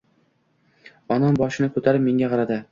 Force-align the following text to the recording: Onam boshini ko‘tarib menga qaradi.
Onam 1.17 1.39
boshini 1.43 1.71
ko‘tarib 1.79 2.09
menga 2.11 2.35
qaradi. 2.37 2.63